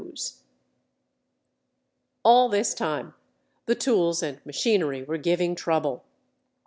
_"All 2.25 2.49
this 2.49 2.73
time, 2.73 3.13
the 3.67 3.75
tools 3.75 4.23
and 4.23 4.43
machinery 4.47 5.03
were 5.03 5.19
giving 5.19 5.53
trouble. 5.53 6.05